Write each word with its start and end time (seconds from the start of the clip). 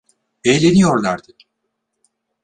Eğleniyorlardı. 0.43 1.33